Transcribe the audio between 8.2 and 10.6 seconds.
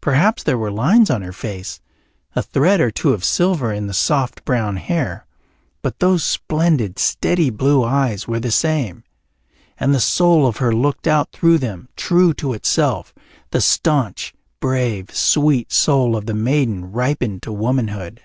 were the same, and the soul of